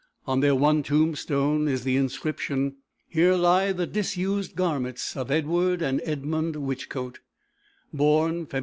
On 0.25 0.39
their 0.39 0.55
one 0.55 0.81
tombstone 0.81 1.67
is 1.67 1.83
the 1.83 1.95
inscription: 1.95 2.77
HERE 3.07 3.35
LIE 3.35 3.71
THE 3.71 3.85
DISUSED 3.85 4.55
GARMENTS 4.55 5.15
OF 5.15 5.29
EDWARD 5.29 5.83
AND 5.83 6.01
EDMUND 6.05 6.55
WHICHCOTE, 6.55 7.19
BORN 7.93 8.47
FEB. 8.47 8.59